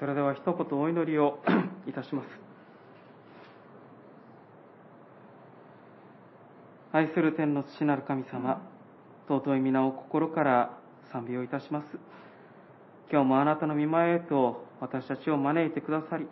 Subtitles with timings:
[0.00, 1.38] それでは一言お祈りを
[1.86, 2.28] いたします。
[6.92, 8.60] 愛する天の父なる神様、
[9.28, 10.78] 尊い皆を心から
[11.12, 11.86] 賛美をいたします。
[13.10, 16.26] 今日もあなたの御前へと私たちを招いてくださり、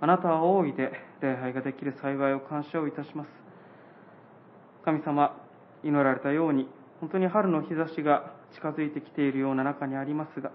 [0.00, 3.28] あなたは大いで礼拝ができる幸いを感謝をいたします。
[4.84, 5.40] 神様、
[5.84, 6.66] 祈られたように、
[7.00, 10.50] 本当に春の日差しが近づいてきているような中にありますが、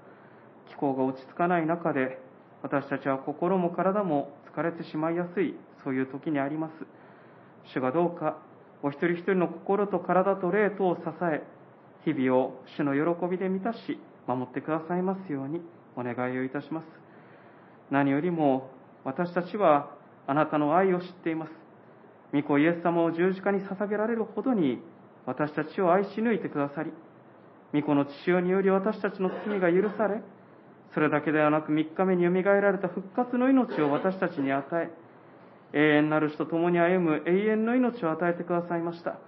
[0.68, 2.20] 気候が落ち着かない中で、
[2.62, 6.73] 私たちは心も体も疲れてしまいやすい、そういう時にあります。
[7.73, 8.38] 主がどうか、
[8.84, 11.44] お一人一人の心と体と霊とを支え、
[12.04, 15.62] 日々を主の喜びで満たし、守ってくださいますように
[15.96, 16.86] お願いをいたします。
[17.92, 18.70] 何よりも、
[19.04, 19.92] 私たちは
[20.28, 21.52] あなたの愛を知っています。
[22.34, 24.82] 御子イエス様を十字架に捧げられるほどに、
[25.26, 26.92] 私たちを愛し抜いてくださり、
[27.73, 30.22] 御子の父親により私たちの罪が許され、
[30.95, 34.89] それだけではなく3日目によみがえられた復活の命を私たちに与え、
[35.78, 39.20] 永遠なる死と共に歩む永遠の命を与えてくださいました。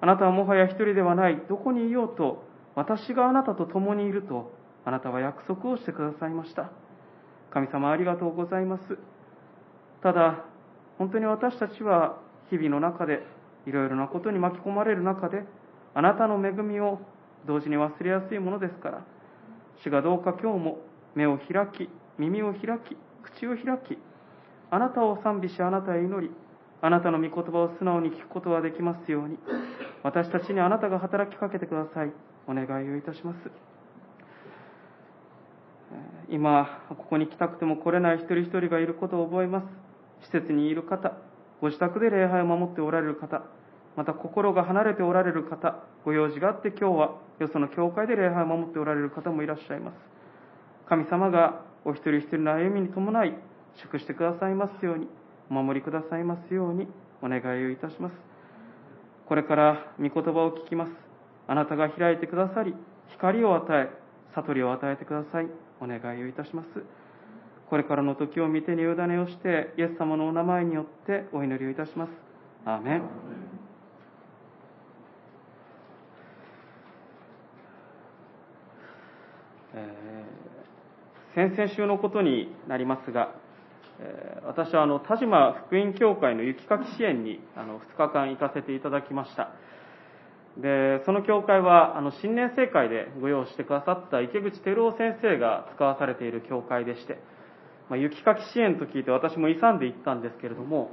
[0.00, 2.42] あなたはもはや一人ではない、どこにいようと、
[2.74, 4.50] 私があなたと共にいると、
[4.86, 6.70] あなたは約束をしてくださいました。
[7.50, 8.82] 神様ありがとうございます。
[10.02, 10.42] ただ、
[10.96, 13.22] 本当に私たちは日々の中で、
[13.66, 15.44] いろいろなことに巻き込まれる中で、
[15.92, 16.98] あなたの恵みを
[17.46, 19.04] 同時に忘れやすいものですから、
[19.82, 20.78] 主がどうか今日も
[21.16, 23.98] 目を開き、耳を開き、口を開き、
[24.70, 26.32] あなたを賛美し、あなたへ祈り、
[26.80, 29.38] あなたの御言葉を素直に聞くことができますように、
[30.04, 32.12] 私たちにあなたが働きかけてください。
[32.46, 33.50] お願いをいたします。
[36.30, 39.66] 今、ここに来たくても来れない一人一人がいることを覚えます。
[40.26, 41.12] 施設にいる方、
[41.60, 43.42] ご自宅で礼拝を守っておられる方、
[43.96, 49.94] また心が離れておられる方、ご用事があって今日はよその教会で礼拝を守っておられる方もいらっしゃいます。
[50.88, 53.34] 神様がお一人一人の歩みに伴い、
[53.76, 55.08] 祝してくださいますように、
[55.50, 56.88] お守りくださいますように、
[57.22, 58.14] お願いをいたします。
[59.26, 60.92] これから御言葉を聞きます。
[61.46, 62.74] あなたが開いてくださり、
[63.08, 63.90] 光を与え、
[64.34, 65.48] 悟りを与えてください。
[65.80, 66.68] お願いをいたします。
[67.68, 72.10] これからの時を見てに委ねをして、イエス様のお名前によってお祈りをいたします。
[72.64, 73.02] アーメン
[81.34, 83.34] 先々週のことになりますが、
[84.00, 89.52] え、私はあの田島福音教会の雪かき支援にあの2日間行かせていただきました。
[90.58, 97.18] で、その教会は、あの、新年生会でご用意してくださった池口照夫先生が使わされている教会でして、
[97.88, 100.90] まあ、雪かき支援と聞いて私も勇んで行ったんですけれども、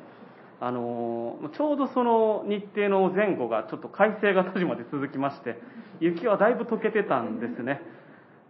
[0.61, 5.59] あの、ちょうどその日程の前後がちょっと快晴が閉じまで続きまして、
[6.00, 7.81] 雪はだいぶ溶けてたんですね。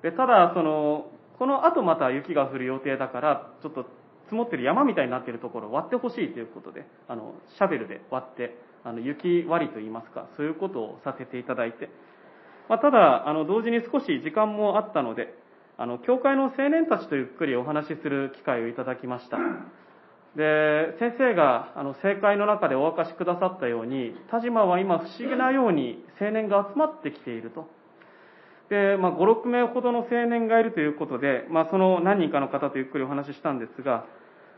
[0.03, 3.85] で、ただ、その、この後また雪が降る予定だから、ちょっと
[4.25, 11.89] 積もってる山みたいになってるところを割ってほしいということで、あの、シャベルで割って、あの、雪割りといいますか、そういうことをさせていただいて、
[12.67, 15.33] まあ、ただ、あの、同時に少し時間もあったので、
[15.77, 19.37] あの、教会の青年たちとゆっくりお話しする機会をいただきました。
[20.35, 27.78] で、先生が、あの、正解の中でお明かしくださったように、田島は今不思議なように青年が集まってきていると。
[28.69, 34.05] で、まあ、5、6名ほどの青年がいるということで、まあ、その何人かの方とゆっくりお話ししたんですが、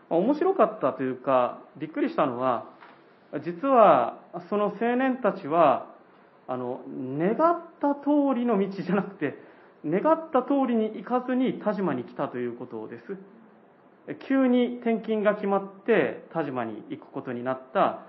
[0.10, 2.66] まあ、面白かったというか、びっくりしたのは、
[3.46, 5.88] 実は、その青年たちは、
[6.48, 6.82] あの、
[7.18, 9.38] 願った通りの道じゃなくて、
[9.86, 13.18] 願った通りに行かずに田島に来たということです。
[14.28, 18.00] 急に転勤が決まって田島に行くことになった。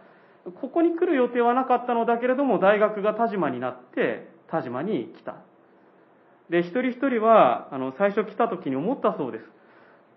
[0.60, 5.36] ここに来る予定はなかったのだけれども、大学が田島になって田島に来た。
[6.50, 9.44] で、一人一人は、あの、最初来た時に思ったそうです。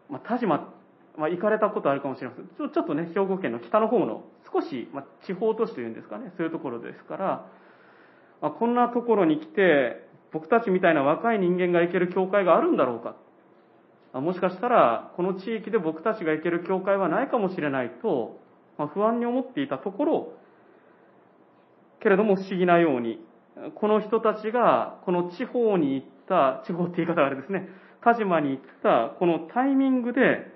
[0.09, 0.73] まあ、田島、
[1.17, 2.47] まあ、行かれたことあるかもしれません。
[2.47, 7.45] ちょちょっとね、兵庫県の北の方の少し、まあ、地方都市というんですかね、そういうところですから、
[8.41, 13.15] まあ、こんなところに来て、僕たちみたいな若い人間が行ける教会があるんだろうか。
[14.19, 18.39] もしかしたら、この地域で僕たちが行ける教会はないかもしれないと、
[18.77, 20.33] まあ、不安に思っていたところ、
[22.01, 23.25] けれども不思議なように、
[23.75, 27.67] この人たちが、この地方に行った、地方って言い方があれですね、
[28.01, 30.53] 鹿島に行ったこのタイミングで、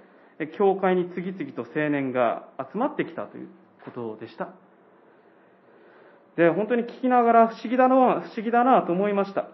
[0.57, 3.47] 教会に次々と青年が集まってきたという
[3.83, 4.49] ことでした。
[6.37, 9.49] で、本当に聞きながら不思議だな、不思議だなと思いました。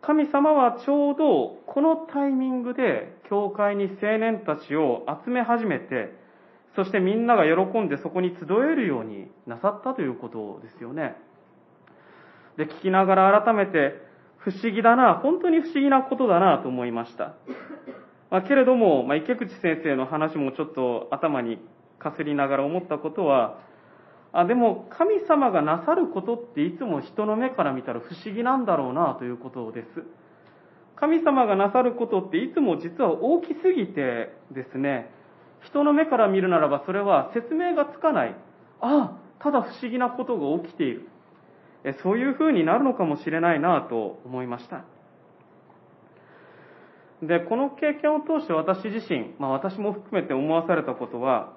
[0.00, 6.14] 神様はちょうどこのタイミングで教会に青年たちを集め始めて、
[6.74, 11.16] そしてみんなが喜んでそこに集えるようになさったということですよね。
[12.56, 14.09] で、聞きながら改めて
[14.44, 17.34] 不思議だな、本当に不思議なことだなと思いました。
[18.30, 21.58] まあ、けれども、まあ、池口先生の話もちょっと頭に
[21.98, 23.58] かすりながら思ったことは、
[24.32, 29.86] あでも神様がなさることっていつも人の目から見たら不思議なんだろうなということです。
[30.96, 35.10] 神様がなさることっていつも実は大きすぎてですね、
[35.62, 38.36] 人の目から見るならばそれは説明がつかない。
[38.80, 41.09] ああ、ただ不思議なことが起きている。
[42.02, 44.84] そういう風になるのかもしれないなと思いました。
[47.22, 51.52] で、この経験を通して私自身、まあ私も含めて思わされたことは、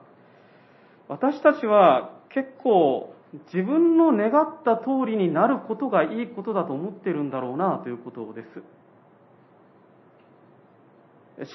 [1.08, 3.14] 私たちは結構
[3.54, 8.64] 自分の願った通りになることがいいことだと思ってるんだろうなということです。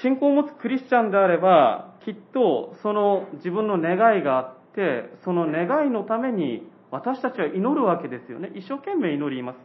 [0.01, 8.51] 信仰を持つクリスチャンであれば、きっとその自分の願いがあって、その願いのために私たちは祈るわけですよね。
[8.55, 9.57] 一生懸命祈ります。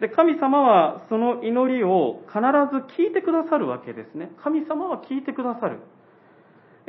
[0.00, 4.32] で、神様はその祈りを必ず聞いてくださるわけですね。
[4.42, 5.78] 神様は聞いてくださる。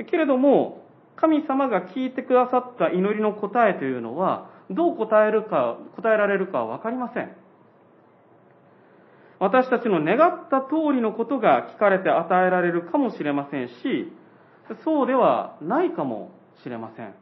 [0.10, 0.84] けれども、
[1.16, 7.36] 神様が聞いてくださった祈りの答えというのは、どう答えるか、答えられるかはわかりません。
[9.40, 14.12] 私たちの願った通りのことが聞かれて与えられるかもしれませんし、
[14.84, 16.32] そうではないかも
[16.64, 17.14] しれません。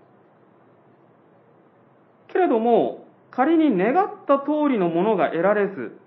[2.31, 5.97] けれども、仮に願った通りのものが得られず、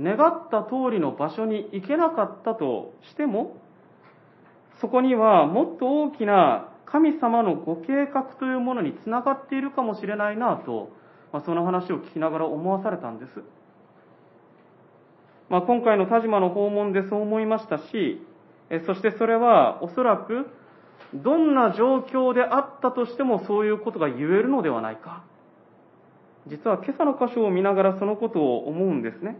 [0.00, 3.56] 願った通りの場所に行けなかったとしても、
[4.80, 10.90] そこにはもっと大きな神様のご計画というものにつながっているかもしれないなと、
[11.32, 13.42] まあ、その話を聞きながら思わされたんです。
[15.48, 18.20] まあ、今回の田島の訪問でそう思いましたし、
[18.86, 20.46] そしてそれはおそらく
[21.14, 25.22] どんな状況であったとしてもそういうことが言えるのではないか。
[26.46, 29.36] 実は今朝の箇所を見ながらそのことを思うんですね。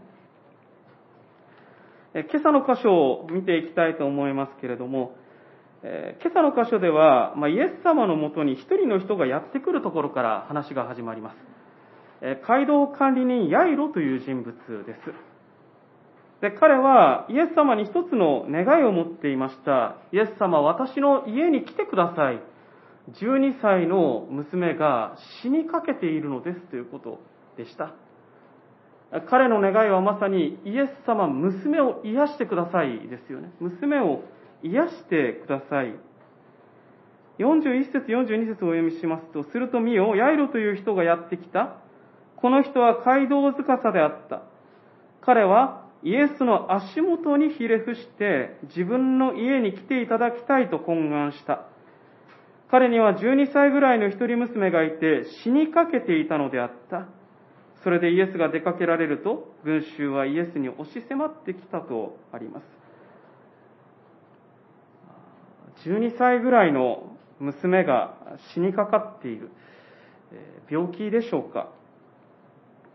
[2.13, 5.15] 今朝の箇所を見ていきたいと思いますけれども、
[5.83, 11.35] え今朝の箇所では、まあ、イエス様のもとに一人の人がやってくるところから話が始まります。
[12.21, 14.53] え街道管理人ヤイロという人物
[14.85, 15.35] です。
[16.41, 19.97] で、彼はイエス様に一つの願いを持っていました。
[20.11, 22.39] イエス様、私の家に来てください。
[23.11, 27.19] 12歳の娘が死にかけているのですということ
[27.57, 27.93] でした。
[29.29, 33.51] 彼の願いはまさにイエス様、娘を癒してくださいですよね。
[33.59, 34.23] 娘を
[34.63, 35.95] 癒してください。
[37.37, 41.77] 41節42節をお読みしますと、すると見よ、ヤイロという人がやってきた。
[42.37, 44.43] この人は街道司であった。
[45.21, 51.65] 彼はイエスの足元にひれ伏して自分の家に来ていただきたいと懇願した。
[52.71, 57.07] 彼には12歳ぐらいの一人娘がいて死にかけていたのであった。
[57.83, 62.65] それでイエスが出かけられると、群衆はイエスに押し迫ってきたとあります。
[65.87, 68.15] 12歳ぐらいの娘が
[68.53, 69.51] 死にかかっている。
[70.69, 71.69] 病気でしょうか。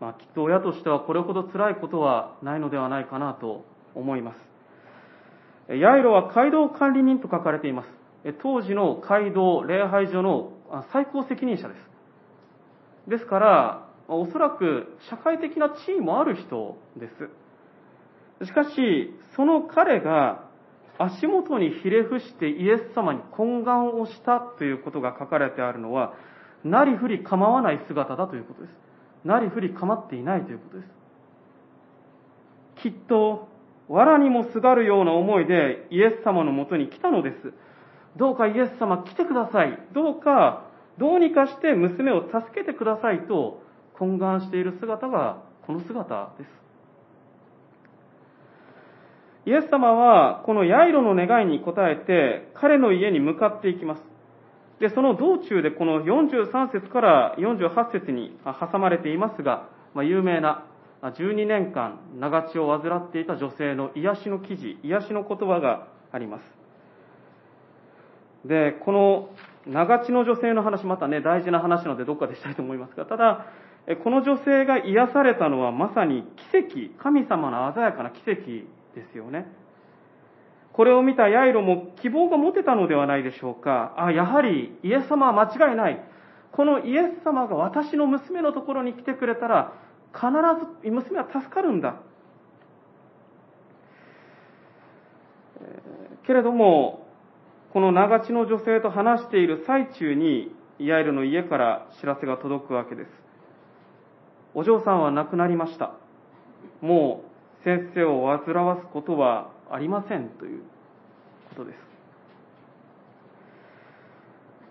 [0.01, 3.63] まあ、きっと親としてはこれほど辛いことはないのではないかなと
[3.95, 5.73] 思います。
[5.73, 8.00] ヤイロは街道管理人と書かれています。
[8.41, 10.51] 当時の街道礼拝所の
[10.91, 13.09] 最高責任者です。
[13.09, 17.09] ですから、おそらく社会的な地位もある人で
[18.39, 18.45] す。
[18.45, 20.43] しかし、その彼が
[20.97, 26.13] 足元にひれ伏してイエス様に懇願をしたということが書かれてあるのは、
[26.63, 28.75] なりふり構わない姿だということです。
[29.23, 30.89] なりふり構っていないということです。
[32.83, 33.47] きっと、
[33.89, 37.53] 藁にもすがるような思いでイエス様のもとに来たのです。
[38.17, 39.79] どうかイエス様来てください。
[39.93, 40.65] どうか、
[40.97, 43.61] どうにかして娘を助けてくださいと
[43.97, 46.49] 懇願している姿がこの姿です。
[49.45, 54.01] イエス様はこのヤイロの願いに応えて彼の家に向かっていきます。
[54.79, 60.65] で、その道中でこの43節から48節に挟まれていますが、まあ、有名な
[61.03, 66.60] 12年間長血を患っていた女性の癒しの記事、癒しの言葉があります。
[68.45, 69.29] で、この
[69.67, 73.45] 長血の女性の話、またね、大事な話なのでどっかでしたいと思いますが、ただ、
[74.03, 78.41] この女性が癒されたのはまさに奇跡、神様の鮮やかな奇跡
[78.95, 79.51] ですよね。
[80.73, 83.93] これを見たヤイロも希望が持てたのではないでしょうか。
[83.97, 86.01] あ、やはりイエス様は間違いない。
[86.51, 89.73] このイエス様が私の娘のところに来てくれたら、
[90.13, 90.27] 必
[90.83, 91.95] ず娘は助かるんだ。
[96.25, 97.00] けれども、
[97.73, 103.09] この長地の女性と話している最中に、ヤイルの家から知らせが届くわけです。
[104.53, 105.93] お嬢さんは亡くなりました。
[106.81, 107.23] も
[107.61, 110.63] う先生を煩わすことはありませんという
[111.49, 111.77] ことです。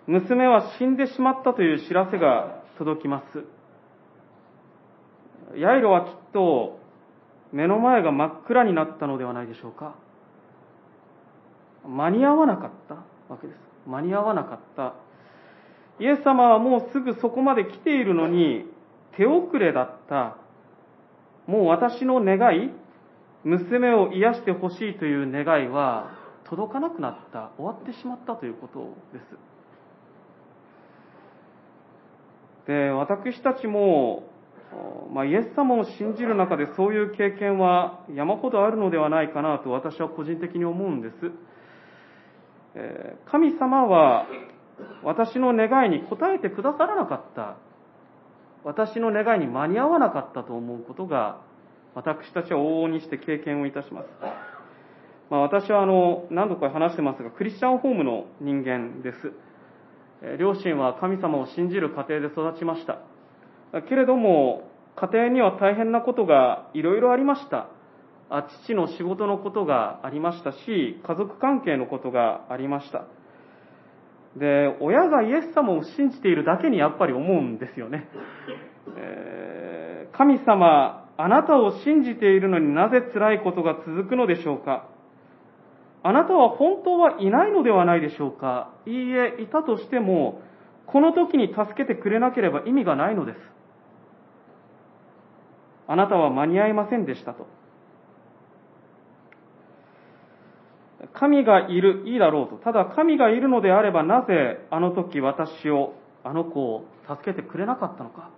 [0.07, 3.45] 娘は死んでしまったという知らせが届きます。
[5.57, 6.79] ヤイロはきっと
[7.53, 9.95] 目の前が真っ暗になったのではないでしょうか。
[11.87, 12.95] 間に合わなかった
[13.29, 13.57] わけです。
[13.87, 14.95] 間に合わなかった。
[15.99, 18.65] イエス様はもうすぐそこまで来ているのに、
[19.17, 20.37] 手遅れだった。
[21.47, 22.71] もう私の願い、
[23.45, 26.11] 娘を癒してほしいという願いは
[26.45, 28.81] 届かなくなった、終わってしまったということ
[29.13, 29.51] です。
[32.67, 34.25] で、私たちも、
[35.13, 41.15] まあ、イエス様を信じる中でそういう経験は山ほどあるのではないかなと私は個人的に思うんです。
[43.31, 44.27] 神様は
[45.03, 47.57] 私の願いに応えてくださらなかった。
[48.63, 51.41] 私の願いに間に合わなかったと思うことが、
[51.95, 54.07] 私たちは往々にして経験をいたします。
[55.31, 59.33] まあ、私はあの何度か話してますが、クリスチャンホームの人間です。
[60.39, 62.99] 両親は神様を信じる家庭で育ちました。
[63.89, 67.69] けれども、家庭には大変なことがいろいろありました。
[68.31, 73.05] 父の仕事のことがありましたし、家族関係のことがありました。
[74.37, 78.09] で、親がイエス様を信じているだけにやっぱり思うんですよね。
[78.97, 84.89] えー、神様、あなたを信じているのになぜ辛いことが続くのでしょうか？
[86.03, 88.71] あなたは本当はいないのではないでしょうか？
[88.87, 90.41] いいえ、いたとしても、
[90.87, 93.39] この時に助けてくれなければ意味がないのです。
[95.89, 97.47] あなたは間に合いませんでしたと。
[101.21, 102.57] 神がいる、いいだろうと。
[102.57, 105.93] ただ神がいるのであればなぜあの時私を、
[106.25, 108.31] あの子を助けてくれなかったのか。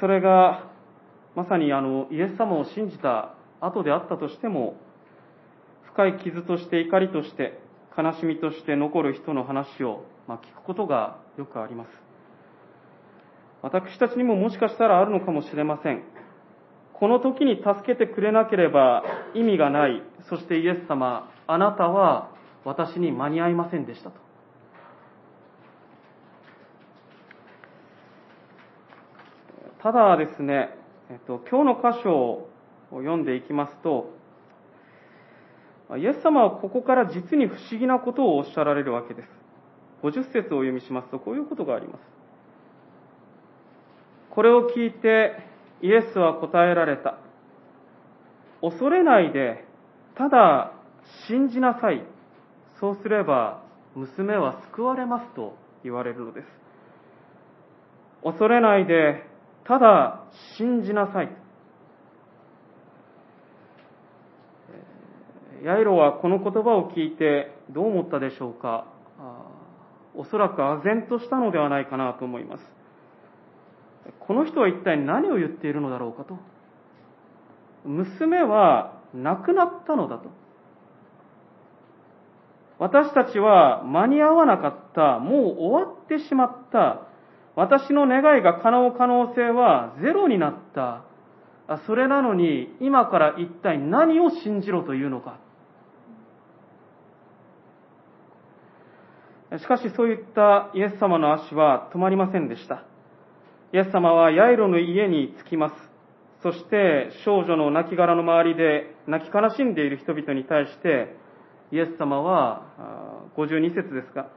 [0.00, 0.70] それが、
[1.34, 4.76] まさにあの、イエス様を信じた後であったとしても、
[5.92, 7.60] 深い傷として怒りとして、
[7.96, 11.90] 悲しみとして残る人の話を、ま、聞くことがよくあります。
[13.60, 16.02] 私たちにももしかしたらあるのかもしれません。
[17.02, 19.02] この時に助けてくれなければ
[19.34, 20.02] 意味がない。
[20.28, 22.30] そしてイエス様、あなたは
[22.64, 24.20] 私に間に合いませんでしたと。
[29.82, 30.78] ただですね、
[31.10, 32.48] えっと、今日の箇所を
[32.92, 34.14] 読んでいきますと、
[35.98, 39.28] イエス様はここから実に不思議なことをおっしゃられるわけです。
[40.04, 42.00] 50節をお読みしますと、こういうことがあります。
[44.30, 45.50] これを聞いて、
[45.82, 47.18] イエスは答えられた。
[48.60, 49.64] 恐れないで、
[50.16, 50.72] ただ
[51.28, 52.06] 信じなさい。
[52.80, 53.62] そうすれば
[53.94, 56.46] 娘は救われますと言われるのです。
[58.22, 59.24] 恐れないで、
[59.64, 60.24] ただ
[60.56, 61.36] 信じなさい。
[65.64, 68.86] ヤイロはこの言葉を聞いてどう思ったでしょうか
[70.14, 72.81] おそらく唖然としたのではないかなと思います。
[74.20, 76.38] この人は一体何を言っているのだろうかと。
[77.84, 80.30] 娘は亡くなったのだと。
[82.78, 87.02] 私たちは間に合わなかった、もう終わってしまった、
[87.54, 91.04] 私の願いが叶う可能性はゼロになった。
[91.86, 95.38] それなのに、今から一体何を信じろというのか。
[99.58, 102.84] しかしそういったイエス様の足は止まりませんでした。
[103.72, 105.74] イエス様はヤイロの家に着きます。
[106.42, 111.16] そして少女の亡骸の周りで泣き悲しんでいる人々に対して、
[111.70, 112.66] イエス様は、
[113.36, 114.28] 52節ですが、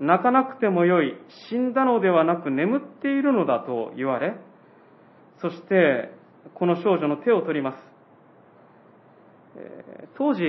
[0.00, 1.14] 泣かなくてもよい、
[1.48, 4.34] 死んだのではなく眠っているのだと言われ、
[5.40, 6.10] そして
[6.54, 7.78] この少女の手を取ります。
[10.16, 10.40] 当時、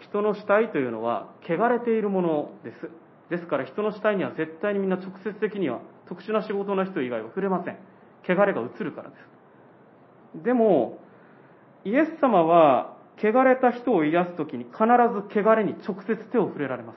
[0.00, 2.90] 人の死体というのは汚れているものです。
[3.30, 7.78] ですから人の死体には絶対にみんな直接的には特殊な仕事の人以外は触れません。
[8.28, 9.16] 汚れが移るからで
[10.34, 10.42] す。
[10.42, 10.98] でも、
[11.84, 16.96] イエス様は汚れた人を癒すときに必ず汚れに直接手を触れられます。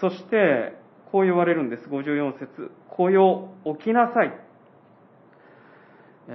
[0.00, 0.80] そして、
[1.12, 1.84] こう言われるんです。
[1.90, 4.32] 54節子よ、起きなさい。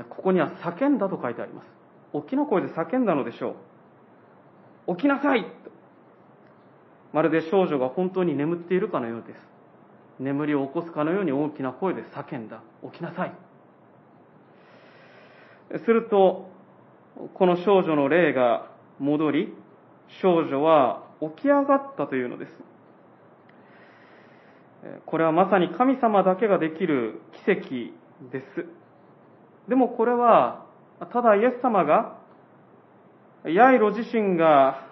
[0.09, 1.65] ここには叫んだと書いてあります。
[2.13, 3.55] 大きな声で叫んだのでしょ
[4.87, 4.95] う。
[4.95, 5.45] 起きなさい
[7.11, 9.56] まるで少女が本当に眠っているかのようです。
[10.19, 12.61] 眠りを起こすかのように大きな声で叫んだ。
[12.91, 13.33] 起きなさい。
[15.85, 16.49] すると、
[17.33, 18.67] この少女の霊が
[18.99, 19.53] 戻り、
[20.21, 22.51] 少女は起き上がったというのです。
[25.05, 27.61] これはまさに神様だけができる奇跡
[28.31, 28.65] です。
[29.67, 30.65] でもこれは、
[31.11, 32.17] ただイエス様が
[33.45, 34.85] ヤイロ自身が、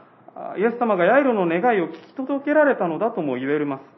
[0.58, 3.95] イエス様がヤイロの願いを聞き届けられたのだとも言えます。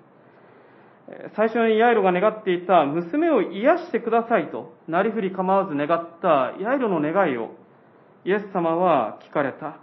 [1.36, 7.52] 最初にヤイロが願っていた娘を癒してくださいと、なりふり構わず願ったヤイロの願いを
[8.26, 9.78] イエス様は聞かれた。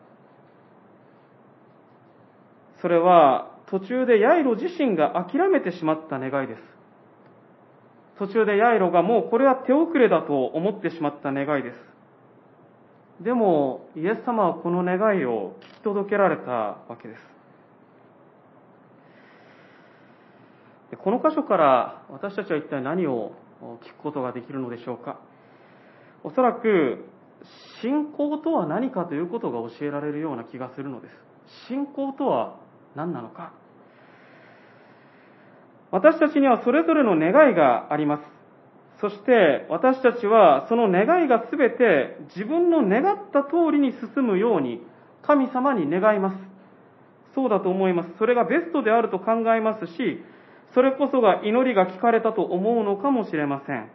[2.83, 6.61] それは途中でヤイロ自身が諦めてしまった願いです。
[8.19, 11.77] 途中でヤイロがもうこれは手遅れだと思ってしまった願いです。
[13.23, 17.34] でも、イエス様はこの願いを聞き届けられたわけです。
[21.05, 23.33] この箇所から私たちは一体何を
[23.85, 25.21] 聞くことができるのでしょうか？
[26.23, 27.05] おそらく、
[27.83, 31.13] 信仰とは何かということが教えられるような気がするのです。
[31.69, 32.57] 信仰とは
[32.97, 33.53] 何なのか？
[35.91, 38.23] 私たちにはそれぞれの願いがあります。
[39.03, 44.81] そして私たちはその願いがすべて自分の願った通りに進むように
[45.21, 46.37] 神様に願います。
[47.35, 48.09] そうだと思います。
[48.19, 50.23] それがベストであると考えますし、
[50.75, 53.91] それこそが祈りが聞かれたと思うのかもしれません。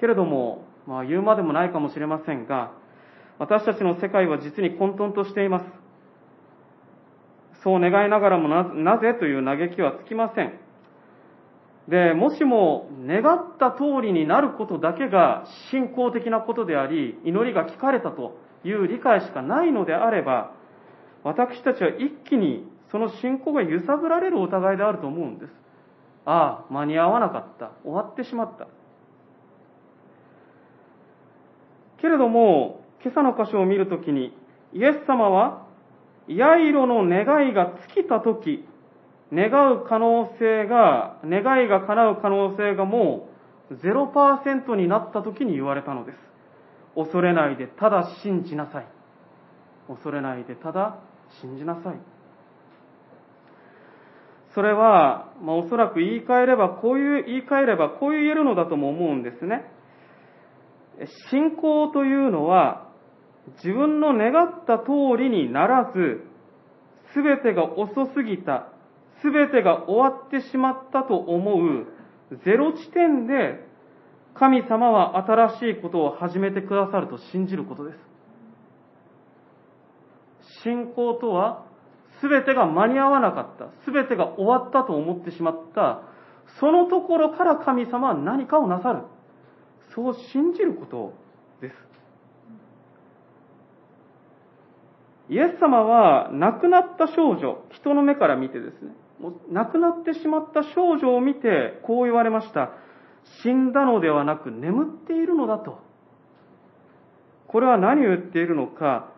[0.00, 2.72] けれども、まあ言うまでもないかもしれませんが、
[3.38, 5.66] 私たちの世界は実に混沌としています。
[7.62, 10.52] そう願いながらもなぜという嘆きはつきません。
[11.88, 20.52] で、もしも願った通りになることだけが信仰的なことであり、祈りが聞かれたという理解しかないのであれば、
[21.24, 25.52] 私たちは一気にその信仰が揺さぶられるお互いであると思うんです。
[26.26, 27.72] ああ、間に合わなかった。
[27.82, 28.68] 終わってしまった。
[32.00, 34.36] けれども、今朝の箇所を見るときに、
[34.74, 35.66] イエス様は、
[36.28, 38.64] ヤイロの願いが尽きたとき、
[39.32, 43.28] 願う可能性が、願いが叶う可能性がも
[43.70, 46.18] う0%になった時に言われたのです。
[46.94, 48.86] 恐れないでただ信じなさい。
[49.88, 50.98] 恐れないでただ
[51.40, 51.94] 信じなさい。
[54.54, 59.64] それは、まあ、おそらく言い換えれば、こういう、言い換えれば、こう言えるのだとも思うんですね。
[61.30, 62.88] 信仰というのは、
[63.64, 66.24] 自分の願った通りにならず、
[67.14, 68.68] すべてが遅すぎた、
[69.20, 71.86] すべてが終わってしまったと思う
[72.44, 73.64] ゼロ地点で
[74.34, 77.98] 神様は新しいことを始めてくださると信じることです。
[80.64, 81.66] 信仰とは
[82.22, 86.02] すべてが間に合わなかった、すべてが終わったと思ってしまった、
[86.60, 89.00] そのところから神様は何かをなさる。
[89.92, 91.14] そう信じること
[91.60, 91.74] です。
[95.30, 98.92] イエス様は亡くなった少女、人の目から見てですね、
[99.50, 102.70] 亡くなってしまった少女を見て、こう言われました。
[103.42, 105.80] 死んだのではなく眠っているのだと。
[107.48, 109.11] これは何を言っているのか、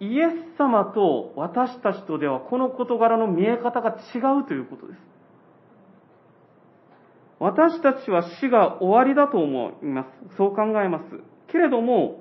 [0.00, 4.98] イエス様と私たちとではこの事柄の見え方が違うということです。
[7.40, 10.36] 私たちは死が終わりだと思います。
[10.36, 11.04] そう考えます。
[11.52, 12.20] けれども、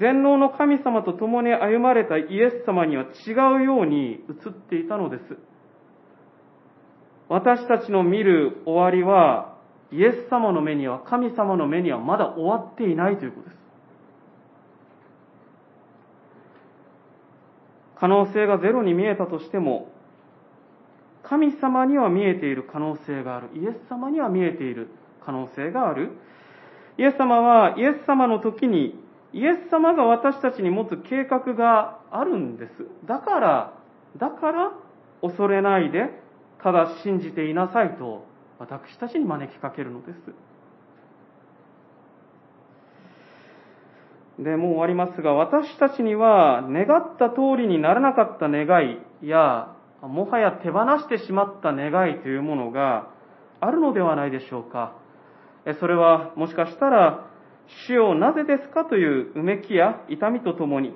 [0.00, 5.22] 全能の神様と共に歩まれたイエス様には違うように映っていたのです。
[7.28, 9.56] 私たちの見る終わりは、
[9.92, 13.65] イエス様の目には、神様の目にはまだ終わっていないということです。
[17.98, 19.88] 可能性がゼロに見えたとしても、
[21.22, 23.48] 神様には見えている可能性がある。
[23.54, 24.88] イエス様には見えている
[25.24, 26.10] 可能性がある。
[26.98, 28.98] イエス様は、イエス様の時に、
[29.32, 32.72] イエス様が私たちに持つ計画があるんです。
[33.06, 33.72] だから、
[34.18, 34.72] だから
[35.20, 36.10] 恐れないで
[36.62, 38.24] ただ信じていなさいと
[38.58, 40.18] 私たちに招きかけるのです。
[44.38, 48.66] で、もう終わりますが、私たちには願った通りにならなかった願
[49.22, 53.08] いや、もはや手放してしまった願いというものが
[53.60, 54.94] あるのではないでしょうか。
[55.80, 57.26] それはもしかしたら、
[57.88, 60.94] 主をなぜですかといううめきや痛みとともに、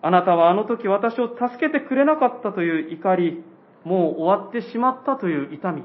[0.00, 3.44] あなたはあの時私を助けてくれなかったという怒り、
[3.84, 5.82] もう終わってしまったという痛み。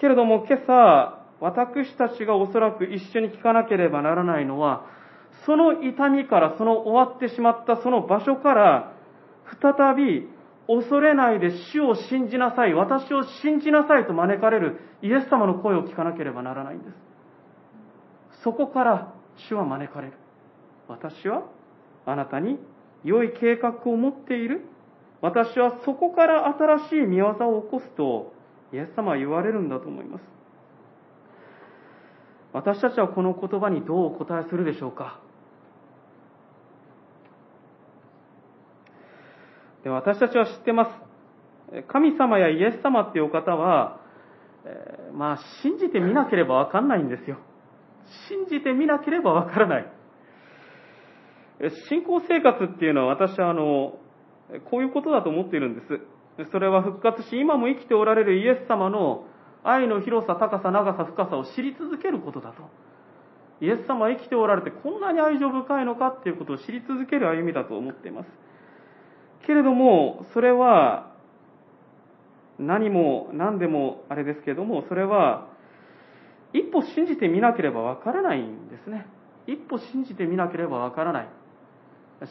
[0.00, 4.86] けれども今朝、私たちがおそらく一緒に聞かなければならないのは、
[5.46, 8.92] その痛みから、その終わってしまったその場所から、
[9.60, 10.28] 再び
[10.66, 16.94] 恐れないで主を信じなさい、私を信じなさいと招かれるイエス様の声を聞かなければならないんです。
[18.44, 20.12] そこから主は招かれる。
[20.88, 21.44] 私は
[22.06, 22.58] あなたに
[23.02, 24.62] 良い計画を持っている。
[25.22, 28.32] 私はそこから新しい見業を起こすと、
[28.72, 30.39] イエス様は言われるんだと思います。
[32.52, 35.20] 私たちはこの言葉にどうお答えするでしょうか？
[39.84, 40.90] で私たちは知ってます。
[41.88, 44.00] 神様やイエス様っていうお方は、
[44.64, 47.38] えーまあ、信じてみなければわかんないんですよ。
[48.28, 49.92] 信じてみなければわからない。
[51.88, 53.94] 信仰生活っていうのは私はあの、
[54.70, 56.50] こういうことだと思っているんです。
[56.50, 59.26] それは復活し、今も生きておられるイエス様の
[59.64, 62.62] 愛の広さ、高さ、長さ、深さを知り続けることだと。
[63.60, 68.28] イエス様は生きておられてこんなに愛情深いのかっていうことを知り続ける歩みだと思っています。
[69.46, 71.10] けれども、それは、
[72.58, 75.48] 何も何でもあれですけれども、それは、
[76.52, 79.06] 一歩信じてみなければわからないんですね。
[79.46, 81.28] 一歩信じてみなければわからない。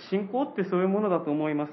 [0.10, 1.72] 信仰ってそういうものだと思います。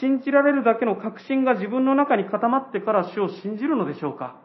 [0.00, 4.36] 信じられるだけの確信が自分の中に固まってから主を信じるのでしょうか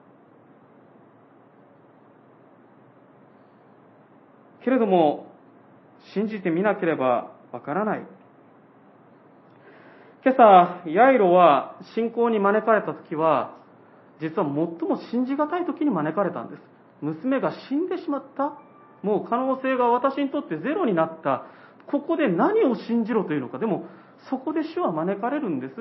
[4.66, 5.28] けれども、
[6.14, 8.06] 信じてみなければわからない。
[10.26, 13.56] 今朝、ヤイロは信仰に招かれた時は、
[14.20, 16.62] 実は最も信じがたい時に招かれたんです。
[17.02, 18.58] 娘が死んでしまった
[19.04, 21.46] もう可能性が私にとってゼロになった。
[21.86, 23.60] ここで何を信じろというのか。
[23.60, 23.86] でも、
[24.32, 25.76] そこで主は招かれるんです。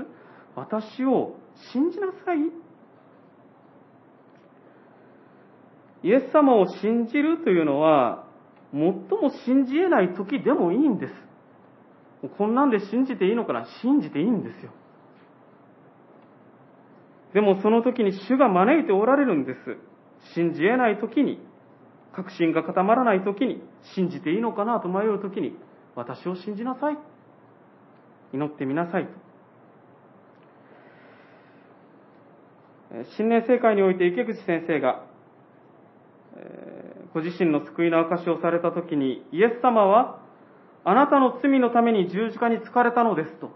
[0.54, 1.36] 私を
[1.72, 2.38] 信じなさい。
[6.06, 8.23] イエス様を信じるというのは、
[8.74, 11.14] 最も信じ得ない時でもいいんです。
[12.36, 13.66] こんなんで信じていいのかな？
[13.82, 14.72] 信じていいんですよ。
[17.34, 19.58] でもその時に主が招いておられるんです。
[20.34, 21.38] 信じ得ない時に、
[22.12, 23.62] 確信が固まらない時に、
[23.94, 25.56] 信じていいのかなと迷う時に、
[25.94, 26.98] 私を信じなさい。
[28.32, 29.10] 祈ってみなさいと。
[33.16, 35.04] 新年聖会において池口先生が、
[37.14, 40.18] ご自身の救いの証しをされた時に、イエス様は、
[40.84, 43.50] あなたの罪のために十字架に疲れたのですと。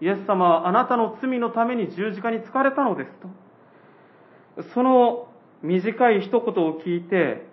[0.00, 3.10] イエス様はあなたの罪のために十字架に疲れたのです
[4.56, 4.64] と。
[4.74, 5.28] その
[5.62, 7.46] 短い一言を聞いて、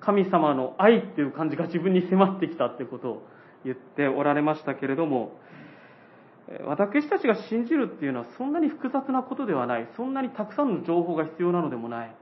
[0.00, 3.22] 神様の愛っていう感じが自分に迫ってきたっていうことを
[3.64, 5.32] 言っておられましたけれども、
[6.64, 9.88] 私たちが信じるっていうのはそんなに複雑なことではない。
[9.96, 12.14] そんなにたくさんの情報が必要なのでもない。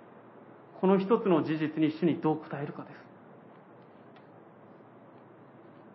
[0.81, 2.95] この一つの事実に主にどう答えるかです。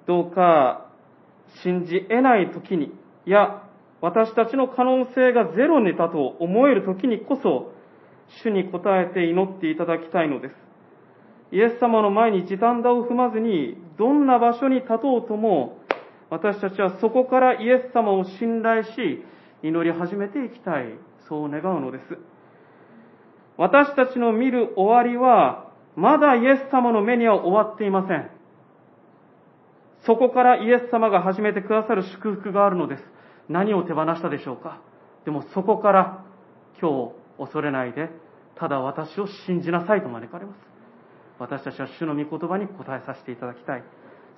[0.05, 0.89] どうか
[1.63, 2.91] 信じ得ない時に、
[3.25, 3.63] いや、
[4.01, 7.71] 私たちの可能性がゼロにだと思える時にこそ、
[8.43, 10.55] 主に答えて祈っていただきたいのです。
[11.53, 15.77] イエス様の前に時短打を踏まずに、どんな場所に立とうとも、
[16.29, 19.23] 私たちはそこからイエス様を信頼し、
[19.61, 20.87] 祈り始めていきたい。
[21.29, 22.32] そう願うのです。
[23.57, 28.29] 私たちの見る終わりは、まだイエス様の目には終わっていません。
[30.05, 33.03] そこからイエス様が始めてくださる祝福があるのです。
[33.49, 34.81] 何を手放したでしょうか
[35.25, 36.25] でもそこから
[36.81, 38.09] 今日恐れないで、
[38.55, 40.57] ただ私を信じなさいと招かれます。
[41.39, 43.83] 私たちは主の御言葉に答えさせていただきたい。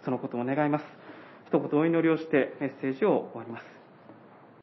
[0.03, 0.85] そのことを願います。
[1.47, 3.74] 一言お祈りをしてメッセージを終わります。